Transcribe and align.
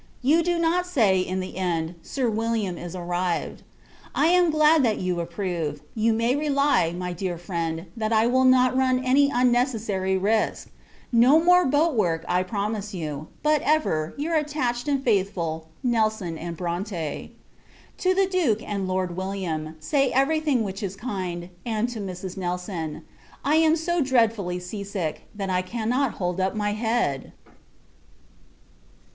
You 0.23 0.41
do 0.41 0.57
not 0.57 0.87
say, 0.87 1.19
in 1.19 1.41
the 1.41 1.57
end, 1.57 1.93
Sir 2.01 2.27
William 2.27 2.75
is 2.75 2.95
arrived. 2.95 3.61
I 4.15 4.29
am 4.29 4.49
glad, 4.49 4.81
that 4.81 4.97
you 4.97 5.19
approve. 5.21 5.81
You 5.93 6.11
may 6.11 6.35
rely, 6.35 6.91
my 6.91 7.13
dear 7.13 7.37
friend, 7.37 7.85
that 7.95 8.11
I 8.11 8.25
will 8.25 8.43
not 8.43 8.75
run 8.75 9.05
any 9.05 9.29
unnecessary 9.31 10.17
risk! 10.17 10.69
No 11.11 11.39
more 11.39 11.67
boat 11.67 11.93
work, 11.93 12.25
I 12.27 12.41
promise 12.41 12.95
you; 12.95 13.27
but, 13.43 13.61
ever, 13.61 14.15
your 14.17 14.33
attached 14.35 14.87
and 14.87 15.03
faithful 15.03 15.67
NELSON 15.83 16.33
& 16.55 16.57
BRONTE. 16.57 17.29
To 17.99 18.13
the 18.15 18.25
Duke, 18.27 18.63
and 18.67 18.87
Lord 18.87 19.15
William, 19.15 19.75
say 19.79 20.11
every 20.13 20.39
thing 20.39 20.63
which 20.63 20.81
is 20.81 20.95
kind; 20.95 21.49
and 21.63 21.87
to 21.89 21.99
Mrs. 21.99 22.35
Nelson. 22.37 23.03
I 23.45 23.57
am 23.57 23.75
so 23.75 24.01
dreadfully 24.01 24.59
sea 24.59 24.83
sick, 24.83 25.27
that 25.35 25.51
I 25.51 25.61
cannot 25.61 26.13
hold 26.13 26.39
up 26.41 26.55
my 26.55 26.71
head! 26.73 27.33